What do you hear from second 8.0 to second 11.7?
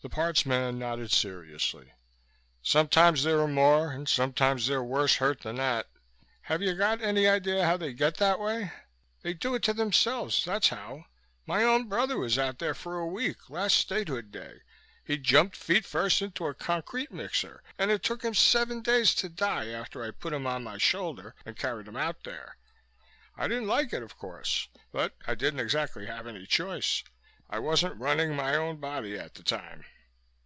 that way? They do it to themselves, that's how. My